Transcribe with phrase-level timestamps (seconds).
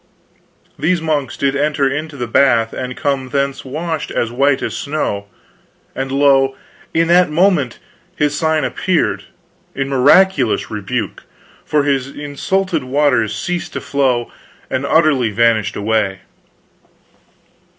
[0.79, 5.27] These monks did enter into the bath and come thence washed as white as snow;
[5.93, 6.55] and lo,
[6.91, 7.77] in that moment
[8.15, 9.25] His sign appeared,
[9.75, 11.21] in miraculous rebuke!
[11.63, 14.31] for His insulted waters ceased to flow,
[14.71, 16.21] and utterly vanished away."